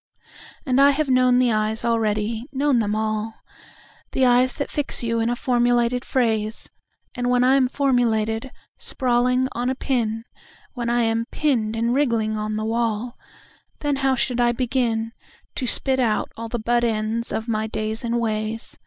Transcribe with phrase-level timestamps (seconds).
[0.65, 5.29] And I have known the eyes already, known them all—The eyes that fix you in
[5.29, 6.71] a formulated phrase,
[7.13, 10.23] And when I am formulated, sprawling on a pin,
[10.73, 13.15] When I am pinned and wriggling on the wall,
[13.81, 15.11] Then how should I beginTo
[15.67, 18.79] spit out all the butt ends of my days and ways?